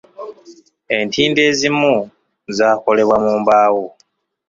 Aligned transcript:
Entindo 0.99 1.39
ezimu 1.49 1.93
zaakolebwa 2.57 3.17
mu 3.23 3.33
mbaawo. 3.41 3.85